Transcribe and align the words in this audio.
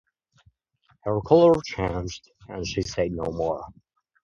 Her 1.03 1.21
colour 1.21 1.61
changed, 1.63 2.31
and 2.47 2.65
she 2.65 2.81
said 2.81 3.11
no 3.11 3.31
more. 3.31 3.63